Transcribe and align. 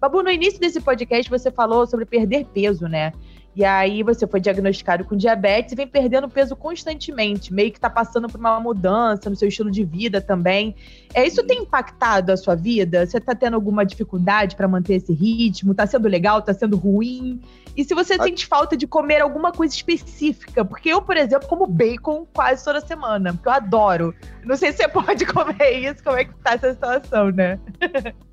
Babu, 0.00 0.22
no 0.22 0.30
início 0.30 0.58
desse 0.58 0.80
podcast 0.80 1.28
você 1.30 1.50
falou 1.50 1.86
sobre 1.86 2.06
perder 2.06 2.46
peso, 2.46 2.88
né? 2.88 3.12
E 3.54 3.64
aí 3.64 4.02
você 4.02 4.26
foi 4.26 4.40
diagnosticado 4.40 5.04
com 5.04 5.16
diabetes 5.16 5.72
e 5.72 5.76
vem 5.76 5.86
perdendo 5.86 6.28
peso 6.28 6.54
constantemente, 6.56 7.52
meio 7.52 7.70
que 7.72 7.80
tá 7.80 7.90
passando 7.90 8.28
por 8.28 8.38
uma 8.38 8.60
mudança 8.60 9.28
no 9.28 9.36
seu 9.36 9.48
estilo 9.48 9.70
de 9.70 9.84
vida 9.84 10.20
também. 10.20 10.74
É, 11.12 11.26
isso 11.26 11.44
tem 11.44 11.58
impactado 11.58 12.32
a 12.32 12.36
sua 12.36 12.54
vida? 12.54 13.04
Você 13.04 13.20
tá 13.20 13.34
tendo 13.34 13.54
alguma 13.54 13.84
dificuldade 13.84 14.54
para 14.54 14.68
manter 14.68 14.94
esse 14.94 15.12
ritmo? 15.12 15.74
Tá 15.74 15.86
sendo 15.86 16.08
legal? 16.08 16.40
Tá 16.40 16.54
sendo 16.54 16.76
ruim? 16.76 17.40
E 17.76 17.84
se 17.84 17.92
você 17.92 18.14
a... 18.14 18.22
sente 18.22 18.46
falta 18.46 18.76
de 18.76 18.86
comer 18.86 19.20
alguma 19.20 19.52
coisa 19.52 19.74
específica? 19.74 20.64
Porque 20.64 20.88
eu, 20.88 21.02
por 21.02 21.16
exemplo, 21.16 21.48
como 21.48 21.66
bacon 21.66 22.24
quase 22.32 22.64
toda 22.64 22.80
semana, 22.80 23.34
porque 23.34 23.48
eu 23.48 23.52
adoro. 23.52 24.14
Não 24.44 24.56
sei 24.56 24.70
se 24.70 24.78
você 24.78 24.88
pode 24.88 25.26
comer 25.26 25.72
isso, 25.72 26.02
como 26.04 26.16
é 26.16 26.24
que 26.24 26.34
tá 26.36 26.52
essa 26.52 26.72
situação, 26.72 27.32
né? 27.32 27.58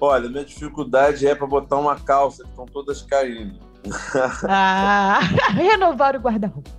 Olha, 0.00 0.28
minha 0.28 0.44
dificuldade 0.44 1.26
é 1.26 1.34
para 1.34 1.46
botar 1.46 1.76
uma 1.76 1.98
calça, 1.98 2.44
que 2.44 2.50
estão 2.50 2.66
todas 2.66 3.02
caindo. 3.02 3.58
Ah, 4.48 5.20
renovar 5.54 6.16
o 6.16 6.20
guarda-roupa. 6.20 6.70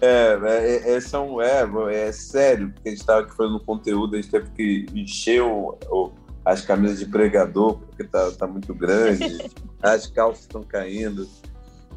É, 0.00 0.38
é, 0.42 0.94
é, 0.94 1.00
são, 1.00 1.42
é, 1.42 1.62
é 1.92 2.12
sério, 2.12 2.70
porque 2.70 2.88
a 2.88 2.92
gente 2.92 3.00
estava 3.00 3.20
aqui 3.20 3.36
fazendo 3.36 3.60
conteúdo, 3.60 4.16
a 4.16 4.20
gente 4.20 4.30
teve 4.30 4.50
que 4.50 4.86
encher 4.94 5.42
o, 5.42 5.78
o, 5.90 6.10
as 6.44 6.62
camisas 6.62 6.98
de 6.98 7.06
pregador, 7.06 7.78
porque 7.78 8.04
tá, 8.04 8.30
tá 8.30 8.46
muito 8.46 8.74
grande, 8.74 9.38
as 9.82 10.06
calças 10.06 10.42
estão 10.42 10.62
caindo. 10.62 11.28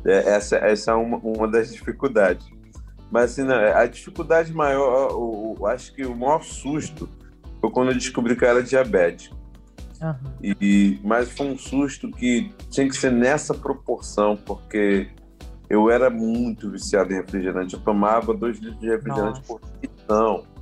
É, 0.06 0.36
essa, 0.36 0.58
essa 0.58 0.92
é 0.92 0.96
uma, 0.96 1.18
uma 1.18 1.48
das 1.48 1.72
dificuldades. 1.72 2.46
Mas 3.10 3.32
assim, 3.32 3.44
não, 3.44 3.56
a 3.56 3.86
dificuldade 3.86 4.52
maior, 4.54 5.12
eu, 5.12 5.56
eu, 5.60 5.68
acho 5.68 5.94
que 5.94 6.06
o 6.06 6.16
maior 6.16 6.44
susto 6.44 7.08
foi 7.62 7.70
quando 7.72 7.92
eu 7.92 7.98
descobri 7.98 8.36
que 8.36 8.44
eu 8.44 8.50
era 8.50 8.62
diabético. 8.62 9.38
Uhum. 10.04 10.32
E, 10.44 11.00
mas 11.02 11.32
foi 11.32 11.48
um 11.48 11.58
susto 11.58 12.12
que 12.12 12.54
tinha 12.70 12.88
que 12.88 12.96
ser 12.96 13.12
nessa 13.12 13.54
proporção, 13.54 14.36
porque 14.36 15.10
eu 15.70 15.90
era 15.90 16.10
muito 16.10 16.70
viciado 16.70 17.14
em 17.14 17.16
refrigerante. 17.16 17.76
Eu 17.76 17.80
tomava 17.80 18.34
dois 18.34 18.60
litros 18.60 18.80
de 18.80 18.90
refrigerante 18.90 19.40
Nossa. 19.40 19.48
por 19.48 19.62
dia. 19.62 19.90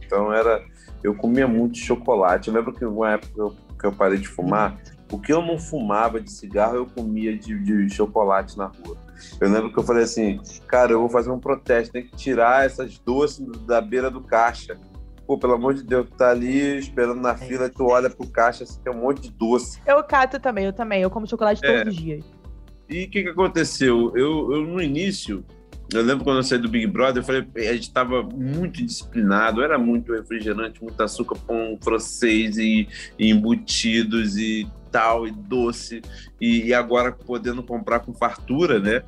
Então 0.06 0.32
era, 0.32 0.64
eu 1.04 1.16
comia 1.16 1.48
muito 1.48 1.78
chocolate. 1.78 2.50
Eu 2.50 2.54
lembro 2.54 2.74
que 2.74 2.86
uma 2.86 3.12
época 3.14 3.34
que 3.34 3.42
eu, 3.42 3.56
que 3.80 3.86
eu 3.88 3.92
parei 3.92 4.20
de 4.20 4.28
fumar, 4.28 4.80
o 5.12 5.20
que 5.20 5.34
eu 5.34 5.42
não 5.42 5.58
fumava 5.58 6.22
de 6.22 6.32
cigarro, 6.32 6.76
eu 6.76 6.86
comia 6.86 7.38
de, 7.38 7.58
de 7.60 7.90
chocolate 7.90 8.58
na 8.58 8.68
rua. 8.68 8.96
Eu 9.40 9.50
lembro 9.50 9.72
que 9.72 9.80
eu 9.80 9.84
falei 9.84 10.04
assim, 10.04 10.40
cara, 10.68 10.92
eu 10.92 11.00
vou 11.00 11.10
fazer 11.10 11.32
um 11.32 11.40
protesto, 11.40 11.94
tem 11.94 12.06
que 12.06 12.16
tirar 12.16 12.66
essas 12.66 12.98
doces 13.00 13.46
da 13.66 13.82
beira 13.82 14.10
do 14.10 14.22
caixa 14.22 14.78
pô, 15.32 15.38
pelo 15.38 15.54
amor 15.54 15.74
de 15.74 15.84
Deus, 15.84 16.10
tu 16.10 16.18
tá 16.18 16.32
ali 16.32 16.78
esperando 16.78 17.22
na 17.22 17.32
é. 17.32 17.38
fila, 17.38 17.70
tu 17.70 17.86
olha 17.86 18.10
pro 18.10 18.28
caixa, 18.28 18.66
assim, 18.66 18.82
tem 18.84 18.94
um 18.94 18.98
monte 18.98 19.22
de 19.22 19.32
doce. 19.32 19.80
Eu 19.86 20.04
cato 20.04 20.40
também, 20.42 20.66
eu 20.66 20.74
também, 20.74 21.02
eu 21.02 21.10
como 21.10 21.26
chocolate 21.26 21.64
é. 21.64 21.78
todos 21.78 21.94
os 21.94 22.02
dias. 22.02 22.26
E 22.90 23.06
o 23.06 23.10
que 23.10 23.24
que 23.24 23.30
aconteceu? 23.30 24.12
Eu, 24.14 24.52
eu, 24.52 24.62
no 24.64 24.82
início, 24.82 25.46
eu 25.94 26.02
lembro 26.02 26.26
quando 26.26 26.38
eu 26.38 26.44
saí 26.44 26.58
do 26.58 26.68
Big 26.68 26.86
Brother, 26.86 27.24
eu 27.24 27.26
falei, 27.26 27.48
a 27.56 27.74
gente 27.74 27.84
estava 27.84 28.22
muito 28.24 28.84
disciplinado, 28.84 29.64
era 29.64 29.78
muito 29.78 30.12
refrigerante, 30.12 30.84
muito 30.84 31.02
açúcar, 31.02 31.38
pão 31.48 31.80
francês 31.82 32.58
e, 32.58 32.90
e 33.18 33.30
embutidos 33.30 34.36
e 34.36 34.68
tal, 34.92 35.26
e 35.26 35.32
doce, 35.32 36.02
e, 36.42 36.66
e, 36.66 36.74
agora 36.74 37.14
podendo 37.14 37.64
comprar 37.64 38.02
com 38.02 38.14
fartura, 38.14 38.78
né? 38.78 39.02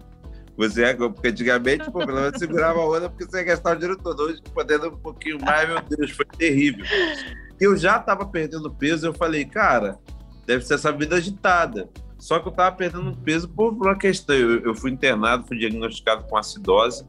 Você 0.56 0.94
porque 0.96 1.30
antigamente, 1.30 1.90
pô, 1.92 2.00
pelo 2.06 2.22
menos 2.22 2.38
segurava 2.38 2.80
a 2.80 2.88
onda 2.88 3.10
porque 3.10 3.26
você 3.26 3.38
ia 3.38 3.44
gastar 3.44 3.76
o 3.76 3.80
dinheiro 3.80 4.02
todo. 4.02 4.22
Hoje, 4.22 4.40
podendo 4.54 4.88
um 4.88 4.98
pouquinho 4.98 5.40
mais, 5.42 5.68
meu 5.68 5.82
Deus, 5.82 6.12
foi 6.12 6.26
terrível. 6.26 6.86
Eu 7.60 7.76
já 7.76 7.98
estava 7.98 8.26
perdendo 8.26 8.72
peso, 8.72 9.08
eu 9.08 9.14
falei, 9.14 9.46
cara, 9.46 9.98
deve 10.46 10.64
ser 10.64 10.76
essa 10.76 10.92
vida 10.92 11.16
agitada. 11.16 11.90
Só 12.20 12.40
que 12.40 12.48
eu 12.48 12.52
estava 12.52 12.76
perdendo 12.76 13.18
peso 13.18 13.50
por, 13.50 13.74
uma 13.74 13.98
questão. 13.98 14.36
Eu, 14.36 14.62
eu, 14.62 14.76
fui 14.76 14.92
internado, 14.92 15.48
fui 15.48 15.58
diagnosticado 15.58 16.24
com 16.26 16.38
acidose, 16.38 17.04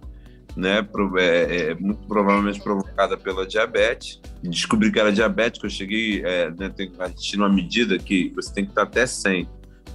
né? 0.57 0.87
É, 1.19 1.71
é, 1.71 1.75
muito 1.75 2.07
provavelmente 2.09 2.61
provocada 2.61 3.17
pela 3.17 3.47
diabetes. 3.47 4.21
Descobri 4.43 4.91
que 4.91 4.99
era 4.99 5.13
diabético. 5.13 5.67
Eu 5.67 5.71
cheguei, 5.71 6.25
é, 6.25 6.51
né, 6.51 6.71
tem, 6.71 6.91
a 6.99 7.09
gente 7.09 7.23
tinha 7.23 7.43
uma 7.43 7.49
medida 7.49 7.99
que 7.99 8.33
você 8.35 8.53
tem 8.55 8.65
que 8.65 8.71
estar 8.71 8.85
até 8.85 9.07
100 9.07 9.47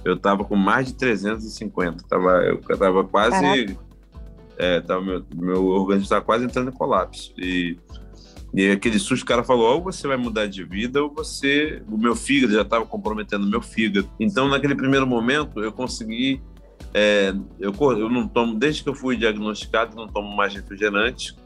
eu 0.04 0.16
tava 0.16 0.44
com 0.44 0.56
mais 0.56 0.88
de 0.88 0.94
350. 0.94 2.04
Tava, 2.08 2.30
eu 2.42 2.78
tava 2.78 3.04
quase. 3.04 3.76
É, 4.56 4.80
tava, 4.80 5.00
meu, 5.00 5.24
meu 5.34 5.66
organismo 5.66 6.04
estava 6.04 6.24
quase 6.24 6.44
entrando 6.44 6.70
em 6.70 6.74
colapso. 6.74 7.32
E, 7.38 7.78
e 8.52 8.70
aquele 8.70 8.98
susto, 8.98 9.22
o 9.22 9.26
cara 9.26 9.44
falou: 9.44 9.74
ou 9.74 9.82
você 9.82 10.06
vai 10.06 10.16
mudar 10.16 10.46
de 10.46 10.64
vida, 10.64 11.02
ou 11.02 11.12
você. 11.12 11.82
O 11.88 11.96
meu 11.96 12.16
fígado 12.16 12.52
já 12.52 12.62
estava 12.62 12.86
comprometendo 12.86 13.44
o 13.44 13.48
meu 13.48 13.62
fígado. 13.62 14.08
Então, 14.18 14.48
naquele 14.48 14.74
primeiro 14.74 15.06
momento, 15.06 15.62
eu 15.62 15.72
consegui. 15.72 16.40
É, 16.92 17.32
eu, 17.58 17.72
eu 17.92 18.10
não 18.10 18.26
tomo, 18.26 18.58
desde 18.58 18.82
que 18.82 18.88
eu 18.88 18.94
fui 18.94 19.16
diagnosticado, 19.16 19.94
não 19.94 20.08
tomo 20.08 20.34
mais 20.34 20.54
refrigerante. 20.54 21.36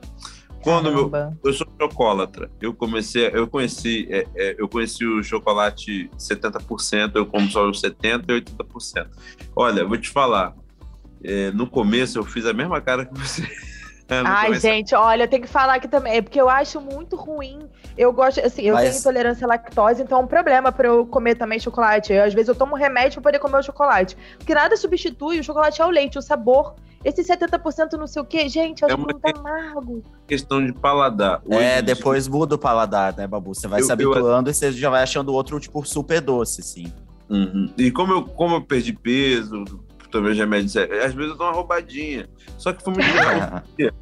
Quando 0.64 0.90
meu, 0.90 1.12
eu 1.44 1.52
sou 1.52 1.66
chocolatra, 1.78 2.50
eu 2.58 2.72
comecei, 2.72 3.30
eu 3.34 3.46
conheci, 3.46 4.08
é, 4.10 4.26
é, 4.34 4.56
eu 4.58 4.66
conheci 4.66 5.04
o 5.04 5.22
chocolate 5.22 6.10
70%, 6.18 7.12
eu 7.16 7.26
como 7.26 7.50
só 7.50 7.68
os 7.68 7.82
70% 7.82 8.24
e 8.28 8.40
80%. 8.40 9.06
Olha, 9.54 9.84
vou 9.84 9.98
te 9.98 10.08
falar, 10.08 10.54
é, 11.22 11.50
no 11.50 11.66
começo 11.66 12.18
eu 12.18 12.24
fiz 12.24 12.46
a 12.46 12.54
mesma 12.54 12.80
cara 12.80 13.04
que 13.04 13.12
você. 13.12 13.42
Ai, 14.08 14.46
começo... 14.46 14.62
gente, 14.62 14.94
olha, 14.94 15.24
eu 15.24 15.28
tenho 15.28 15.42
que 15.42 15.48
falar 15.48 15.74
aqui 15.74 15.88
também, 15.88 16.16
é 16.16 16.22
porque 16.22 16.40
eu 16.40 16.48
acho 16.48 16.80
muito 16.80 17.16
ruim. 17.16 17.68
Eu 17.96 18.12
gosto, 18.12 18.40
assim, 18.40 18.62
eu 18.62 18.74
Mas... 18.74 18.88
tenho 18.88 19.00
intolerância 19.00 19.46
à 19.46 19.48
lactose, 19.48 20.02
então 20.02 20.20
é 20.20 20.22
um 20.22 20.26
problema 20.26 20.70
para 20.70 20.88
eu 20.88 21.06
comer 21.06 21.36
também 21.36 21.58
chocolate. 21.58 22.12
Eu, 22.12 22.24
às 22.24 22.34
vezes 22.34 22.48
eu 22.48 22.54
tomo 22.54 22.74
remédio 22.74 23.22
para 23.22 23.30
poder 23.30 23.38
comer 23.38 23.58
o 23.58 23.62
chocolate. 23.62 24.16
Porque 24.36 24.54
nada 24.54 24.76
substitui 24.76 25.40
o 25.40 25.44
chocolate 25.44 25.80
ao 25.80 25.90
leite, 25.90 26.18
o 26.18 26.22
sabor 26.22 26.74
esse 27.04 27.22
70% 27.22 27.92
não 27.98 28.06
sei 28.06 28.22
o 28.22 28.24
quê, 28.24 28.48
gente, 28.48 28.82
eu 28.82 28.86
acho 28.86 28.96
é 28.96 28.98
muito 28.98 29.20
amargo. 29.22 30.02
Questão 30.26 30.64
de 30.64 30.72
paladar. 30.72 31.42
Hoje 31.44 31.62
é, 31.62 31.82
depois 31.82 32.26
muda 32.26 32.54
o 32.54 32.58
paladar, 32.58 33.14
né, 33.14 33.26
Babu? 33.26 33.54
Você 33.54 33.68
vai 33.68 33.82
eu, 33.82 33.84
se 33.84 33.92
habituando 33.92 34.48
eu... 34.48 34.52
e 34.52 34.54
você 34.54 34.72
já 34.72 34.88
vai 34.88 35.02
achando 35.02 35.28
o 35.28 35.34
outro, 35.34 35.60
tipo, 35.60 35.84
super 35.84 36.22
doce, 36.22 36.62
sim. 36.62 36.90
Uhum. 37.28 37.70
E 37.76 37.90
como 37.90 38.12
eu, 38.14 38.24
como 38.24 38.56
eu 38.56 38.62
perdi 38.62 38.94
peso, 38.94 39.64
tomei 40.14 40.30
os 40.30 40.38
remédios, 40.38 40.76
às 40.76 41.12
vezes 41.12 41.30
eu 41.30 41.36
dou 41.36 41.46
uma 41.46 41.52
roubadinha. 41.52 42.28
Só 42.56 42.72
que 42.72 42.82
foi 42.82 42.94
muito 42.94 43.06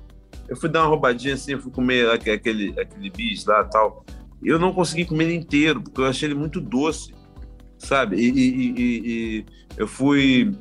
Eu 0.49 0.57
fui 0.57 0.69
dar 0.69 0.81
uma 0.83 0.89
roubadinha 0.89 1.35
assim, 1.35 1.53
eu 1.53 1.61
fui 1.61 1.73
comer 1.73 2.11
aquele, 2.11 2.79
aquele 2.79 3.09
bis 3.11 3.47
lá 3.47 3.63
e 3.63 3.71
tal. 3.71 4.05
Eu 4.43 4.59
não 4.59 4.73
consegui 4.73 5.07
comer 5.07 5.25
ele 5.25 5.35
inteiro, 5.37 5.81
porque 5.81 6.01
eu 6.01 6.05
achei 6.05 6.29
ele 6.29 6.35
muito 6.35 6.61
doce, 6.61 7.15
sabe? 7.79 8.17
E, 8.17 8.29
e, 8.29 8.71
e, 8.71 9.09
e 9.39 9.47
eu 9.79 9.87
fui 9.87 10.55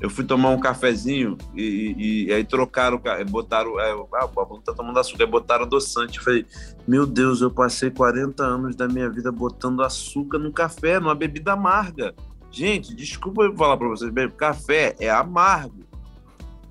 eu 0.00 0.08
fui 0.08 0.24
tomar 0.24 0.48
um 0.48 0.58
cafezinho 0.58 1.36
e, 1.54 2.30
aí 2.32 2.42
trocaram, 2.42 3.00
botaram, 3.28 3.78
é, 3.78 3.90
ah, 3.90 4.24
o 4.24 4.28
Babu 4.28 4.60
tá 4.62 4.72
tomando 4.72 4.98
açúcar, 4.98 5.24
aí 5.24 5.30
botaram 5.30 5.64
adoçante. 5.64 6.18
Eu 6.18 6.24
falei, 6.24 6.46
meu 6.88 7.06
Deus, 7.06 7.42
eu 7.42 7.50
passei 7.50 7.90
40 7.90 8.42
anos 8.42 8.74
da 8.74 8.88
minha 8.88 9.10
vida 9.10 9.30
botando 9.30 9.82
açúcar 9.82 10.38
no 10.38 10.52
café, 10.52 10.98
numa 10.98 11.14
bebida 11.14 11.52
amarga. 11.52 12.14
Gente, 12.50 12.94
desculpa 12.94 13.44
eu 13.44 13.56
falar 13.56 13.76
para 13.76 13.88
vocês, 13.88 14.10
café 14.36 14.96
é 14.98 15.08
amargo. 15.08 15.84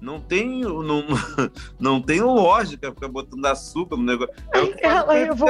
Não 0.01 0.19
tem, 0.19 0.61
não, 0.61 1.05
não 1.79 2.01
tem 2.01 2.21
lógica 2.21 2.91
ficar 2.91 3.07
botando 3.07 3.45
açúcar 3.45 3.97
no 3.97 4.03
negócio. 4.03 4.33
É 4.53 4.59
o 4.59 4.75
que 4.75 4.85
Ela, 4.85 5.17
eu 5.19 5.35
vou... 5.35 5.49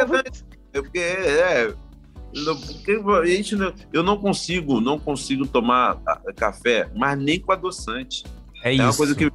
É 0.72 0.82
porque 0.82 1.00
é, 1.00 1.74
eu 3.92 4.04
não 4.04 4.18
consigo, 4.18 4.80
não 4.80 5.00
consigo 5.00 5.48
tomar 5.48 6.00
ah, 6.08 6.22
café, 6.36 6.90
mas 6.96 7.18
nem 7.18 7.40
com 7.40 7.52
adoçante. 7.52 8.24
É, 8.64 8.70
é 8.70 8.74
isso. 8.74 8.84
uma 8.84 8.96
coisa 8.96 9.16
que 9.16 9.32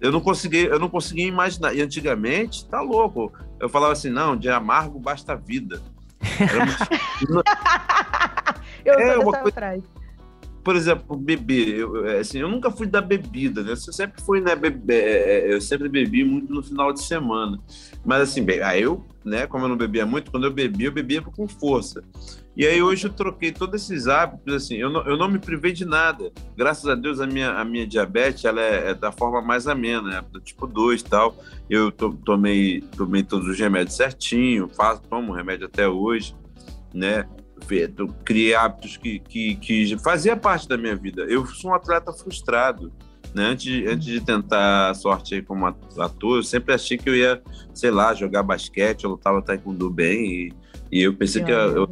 eu 0.00 0.12
não 0.12 0.20
consegui, 0.20 0.64
eu 0.64 0.78
não 0.78 0.90
conseguia 0.90 1.26
imaginar. 1.26 1.74
E 1.74 1.80
antigamente, 1.80 2.66
tá 2.66 2.80
louco. 2.80 3.32
Eu 3.58 3.68
falava 3.68 3.92
assim, 3.92 4.10
não, 4.10 4.36
de 4.36 4.48
amargo 4.48 4.98
basta 4.98 5.32
a 5.32 5.36
vida. 5.36 5.80
Muito... 7.30 7.44
eu 8.84 8.94
é 8.94 9.18
uma 9.18 9.32
coisa... 9.32 9.48
atrás 9.48 9.97
por 10.68 10.76
exemplo, 10.76 11.16
beber, 11.16 11.78
eu, 11.78 12.06
é, 12.06 12.18
assim, 12.18 12.40
eu 12.40 12.48
nunca 12.50 12.70
fui 12.70 12.86
da 12.86 13.00
bebida, 13.00 13.62
né? 13.62 13.72
Eu 13.72 13.76
sempre 13.76 14.20
fui, 14.20 14.38
né, 14.38 14.54
bebe, 14.54 14.92
é, 14.92 15.48
é, 15.48 15.54
eu 15.54 15.62
sempre 15.62 15.88
bebi 15.88 16.22
muito 16.22 16.52
no 16.52 16.62
final 16.62 16.92
de 16.92 17.02
semana. 17.02 17.58
Mas 18.04 18.20
assim, 18.20 18.44
bem, 18.44 18.60
aí 18.60 18.82
eu, 18.82 19.02
né, 19.24 19.46
como 19.46 19.64
eu 19.64 19.70
não 19.70 19.78
bebia 19.78 20.04
muito, 20.04 20.30
quando 20.30 20.44
eu 20.44 20.52
bebia, 20.52 20.88
eu 20.88 20.92
bebia 20.92 21.22
com 21.22 21.48
força. 21.48 22.04
E 22.54 22.66
aí 22.66 22.82
hoje 22.82 23.06
eu 23.06 23.10
troquei 23.10 23.50
todos 23.50 23.82
esses 23.82 24.08
hábitos, 24.08 24.52
assim, 24.52 24.74
eu 24.74 24.90
não, 24.90 25.00
eu 25.06 25.16
não 25.16 25.30
me 25.30 25.38
privei 25.38 25.72
de 25.72 25.86
nada. 25.86 26.30
Graças 26.54 26.84
a 26.84 26.94
Deus 26.94 27.18
a 27.18 27.26
minha, 27.26 27.52
a 27.52 27.64
minha 27.64 27.86
diabetes, 27.86 28.44
ela 28.44 28.60
é, 28.60 28.90
é 28.90 28.94
da 28.94 29.10
forma 29.10 29.40
mais 29.40 29.66
amena, 29.66 30.02
né, 30.02 30.24
do 30.30 30.38
tipo 30.38 30.66
2 30.66 31.00
e 31.00 31.04
tal. 31.04 31.34
Eu 31.70 31.90
to, 31.90 32.12
tomei, 32.26 32.82
tomei 32.94 33.22
todos 33.22 33.48
os 33.48 33.58
remédios 33.58 33.96
certinho, 33.96 34.68
faço, 34.68 35.00
tomo 35.08 35.32
remédio 35.32 35.64
até 35.64 35.88
hoje, 35.88 36.36
né? 36.92 37.26
Criei 38.24 38.54
hábitos 38.54 38.96
que, 38.96 39.18
que, 39.18 39.56
que 39.56 39.98
fazia 39.98 40.36
parte 40.36 40.68
da 40.68 40.76
minha 40.76 40.96
vida. 40.96 41.22
Eu 41.22 41.46
sou 41.46 41.70
um 41.70 41.74
atleta 41.74 42.12
frustrado. 42.12 42.92
Né? 43.34 43.44
Antes, 43.44 43.86
antes 43.86 44.06
de 44.06 44.20
tentar 44.20 44.90
a 44.90 44.94
sorte 44.94 45.34
aí 45.34 45.42
como 45.42 45.66
ator, 45.66 46.38
eu 46.38 46.42
sempre 46.42 46.74
achei 46.74 46.96
que 46.96 47.08
eu 47.08 47.14
ia, 47.14 47.42
sei 47.74 47.90
lá, 47.90 48.14
jogar 48.14 48.42
basquete, 48.42 49.04
eu 49.04 49.10
lutava 49.10 49.42
taekwondo 49.42 49.90
bem, 49.90 50.32
e, 50.32 50.52
e 50.90 51.02
eu 51.02 51.14
pensei 51.14 51.44
que 51.44 51.50
eu, 51.50 51.76
eu, 51.76 51.90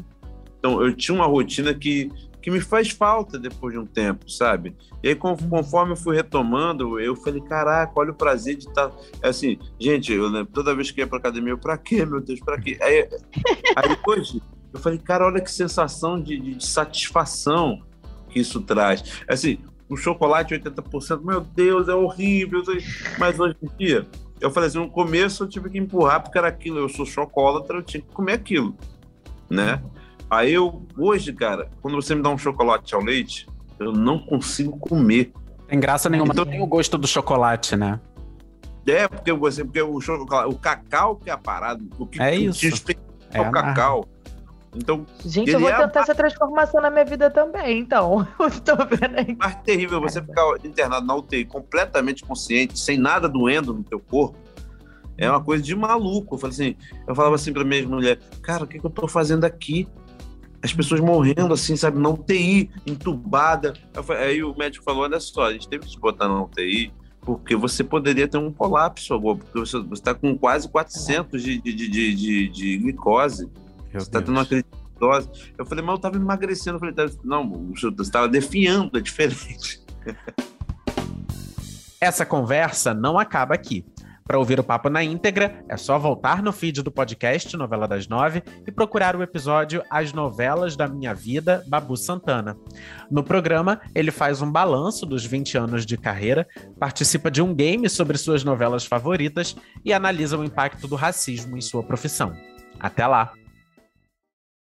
então, 0.58 0.82
eu 0.82 0.94
tinha 0.94 1.14
uma 1.14 1.26
rotina 1.26 1.72
que, 1.74 2.10
que 2.42 2.50
me 2.50 2.60
faz 2.60 2.90
falta 2.90 3.38
depois 3.38 3.72
de 3.72 3.78
um 3.78 3.86
tempo, 3.86 4.28
sabe? 4.30 4.74
E 5.02 5.08
aí, 5.08 5.14
conforme 5.14 5.92
eu 5.92 5.96
fui 5.96 6.16
retomando, 6.16 6.98
eu 6.98 7.14
falei, 7.14 7.40
caraca, 7.40 7.92
olha 7.94 8.10
o 8.10 8.14
prazer 8.14 8.56
de 8.56 8.66
estar. 8.66 8.88
Tá... 8.88 8.96
Assim, 9.22 9.58
gente, 9.78 10.12
eu 10.12 10.26
lembro, 10.26 10.52
toda 10.52 10.74
vez 10.74 10.90
que 10.90 11.00
ia 11.00 11.06
pra 11.06 11.18
academia, 11.18 11.52
eu, 11.52 11.58
pra 11.58 11.78
quê, 11.78 12.04
meu 12.04 12.20
Deus, 12.20 12.40
pra 12.40 12.60
quê? 12.60 12.78
Aí, 12.80 13.08
aí 13.76 13.96
hoje, 14.08 14.42
eu 14.76 14.82
falei, 14.82 14.98
cara, 14.98 15.26
olha 15.26 15.40
que 15.40 15.50
sensação 15.50 16.20
de, 16.20 16.38
de, 16.38 16.54
de 16.54 16.66
satisfação 16.66 17.82
que 18.28 18.38
isso 18.38 18.60
traz. 18.60 19.22
Assim, 19.28 19.58
o 19.88 19.96
chocolate 19.96 20.54
80%, 20.54 21.22
meu 21.24 21.40
Deus, 21.40 21.88
é 21.88 21.94
horrível. 21.94 22.62
Mas 23.18 23.40
hoje 23.40 23.56
em 23.62 23.70
dia, 23.78 24.06
eu 24.40 24.50
falei 24.50 24.68
assim, 24.68 24.78
no 24.78 24.90
começo 24.90 25.44
eu 25.44 25.48
tive 25.48 25.70
que 25.70 25.78
empurrar, 25.78 26.22
porque 26.22 26.36
era 26.36 26.48
aquilo, 26.48 26.78
eu 26.78 26.88
sou 26.88 27.06
chocolate, 27.06 27.70
eu 27.70 27.82
tinha 27.82 28.02
que 28.02 28.12
comer 28.12 28.34
aquilo, 28.34 28.76
né? 29.48 29.82
Aí 30.28 30.52
eu, 30.52 30.82
hoje, 30.98 31.32
cara, 31.32 31.70
quando 31.80 31.94
você 31.94 32.14
me 32.14 32.22
dá 32.22 32.28
um 32.28 32.38
chocolate 32.38 32.94
ao 32.94 33.02
leite, 33.02 33.46
eu 33.78 33.92
não 33.92 34.18
consigo 34.18 34.76
comer. 34.78 35.32
Tem 35.68 35.80
graça 35.80 36.10
nenhuma, 36.10 36.32
então, 36.32 36.44
tem 36.44 36.60
o 36.60 36.66
gosto 36.66 36.98
do 36.98 37.06
chocolate, 37.06 37.76
né? 37.76 38.00
É, 38.86 39.08
porque 39.08 39.32
você, 39.32 39.64
porque 39.64 39.80
o, 39.80 40.00
chocolate, 40.00 40.54
o 40.54 40.58
cacau 40.58 41.16
que 41.16 41.30
é 41.30 41.32
a 41.32 41.38
parada, 41.38 41.82
o 41.98 42.06
que 42.06 42.20
é 42.20 42.34
isso. 42.34 42.66
é 43.32 43.40
o 43.40 43.50
cacau. 43.50 44.06
Então, 44.76 45.06
Gente, 45.24 45.50
eu 45.50 45.58
vou 45.58 45.68
é 45.68 45.76
tentar 45.76 46.00
a... 46.00 46.02
essa 46.02 46.14
transformação 46.14 46.80
na 46.80 46.90
minha 46.90 47.04
vida 47.04 47.30
também, 47.30 47.80
então. 47.80 48.26
tô 48.64 48.76
vendo 48.76 49.18
aí. 49.18 49.34
Mais 49.34 49.56
terrível 49.62 50.00
você 50.00 50.20
ficar 50.20 50.44
internado 50.62 51.06
na 51.06 51.14
UTI 51.14 51.46
completamente 51.46 52.22
consciente, 52.22 52.78
sem 52.78 52.98
nada 52.98 53.28
doendo 53.28 53.72
no 53.72 53.82
teu 53.82 53.98
corpo. 53.98 54.38
É 55.16 55.30
uma 55.30 55.42
coisa 55.42 55.62
de 55.62 55.74
maluco. 55.74 56.34
Eu, 56.34 56.38
falei 56.38 56.54
assim, 56.54 56.76
eu 57.08 57.14
falava 57.14 57.34
assim 57.34 57.52
pra 57.52 57.64
minha 57.64 57.88
mulher, 57.88 58.18
cara, 58.42 58.64
o 58.64 58.66
que, 58.66 58.78
que 58.78 58.84
eu 58.84 58.90
tô 58.90 59.08
fazendo 59.08 59.44
aqui? 59.44 59.88
As 60.62 60.72
pessoas 60.72 61.00
morrendo 61.00 61.54
assim, 61.54 61.76
sabe, 61.76 61.98
na 61.98 62.10
UTI, 62.10 62.70
entubada. 62.86 63.74
Aí 64.20 64.42
o 64.42 64.54
médico 64.56 64.84
falou: 64.84 65.04
olha 65.04 65.20
só, 65.20 65.44
a 65.44 65.52
gente 65.52 65.68
teve 65.68 65.84
que 65.84 65.92
te 65.92 66.00
botar 66.00 66.28
na 66.28 66.42
UTI 66.42 66.92
porque 67.26 67.56
você 67.56 67.82
poderia 67.82 68.28
ter 68.28 68.38
um 68.38 68.52
colapso 68.52 69.12
agora, 69.12 69.38
porque 69.38 69.58
você 69.58 69.78
está 69.92 70.14
com 70.14 70.38
quase 70.38 70.68
400 70.68 71.42
de, 71.42 71.60
de, 71.60 71.74
de, 71.74 72.14
de, 72.14 72.48
de 72.48 72.78
glicose. 72.78 73.50
Meu 73.96 74.02
você 74.02 74.08
está 74.10 74.20
tendo 74.20 74.32
uma 74.32 74.44
crise 74.44 74.64
de 74.64 75.00
dose. 75.00 75.28
Eu 75.56 75.64
falei, 75.64 75.82
mas 75.82 75.92
eu 75.92 75.96
estava 75.96 76.16
emagrecendo. 76.16 76.76
Eu 76.76 76.80
falei, 76.80 76.94
tá, 76.94 77.06
não, 77.24 77.72
você 77.74 77.88
estava 78.02 78.28
defiando, 78.28 78.98
é 78.98 79.00
diferente. 79.00 79.82
Essa 81.98 82.26
conversa 82.26 82.92
não 82.92 83.18
acaba 83.18 83.54
aqui. 83.54 83.84
Para 84.24 84.38
ouvir 84.38 84.58
o 84.58 84.64
papo 84.64 84.90
na 84.90 85.02
íntegra, 85.04 85.64
é 85.68 85.76
só 85.76 85.98
voltar 85.98 86.42
no 86.42 86.52
feed 86.52 86.82
do 86.82 86.90
podcast 86.90 87.56
Novela 87.56 87.86
das 87.86 88.08
Nove 88.08 88.42
e 88.66 88.72
procurar 88.72 89.14
o 89.14 89.22
episódio 89.22 89.82
As 89.88 90.12
Novelas 90.12 90.76
da 90.76 90.88
Minha 90.88 91.14
Vida, 91.14 91.64
Babu 91.68 91.96
Santana. 91.96 92.56
No 93.08 93.22
programa, 93.22 93.80
ele 93.94 94.10
faz 94.10 94.42
um 94.42 94.50
balanço 94.50 95.06
dos 95.06 95.24
20 95.24 95.56
anos 95.56 95.86
de 95.86 95.96
carreira, 95.96 96.46
participa 96.78 97.30
de 97.30 97.40
um 97.40 97.54
game 97.54 97.88
sobre 97.88 98.18
suas 98.18 98.42
novelas 98.42 98.84
favoritas 98.84 99.56
e 99.84 99.92
analisa 99.92 100.36
o 100.36 100.44
impacto 100.44 100.88
do 100.88 100.96
racismo 100.96 101.56
em 101.56 101.60
sua 101.60 101.84
profissão. 101.84 102.34
Até 102.80 103.06
lá! 103.06 103.32